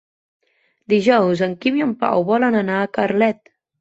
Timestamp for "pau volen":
2.05-2.59